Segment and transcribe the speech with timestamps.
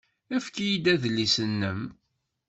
[0.35, 1.81] Efk-iyi-d adlis-nnem.